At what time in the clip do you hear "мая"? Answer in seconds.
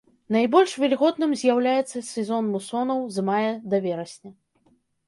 3.31-3.49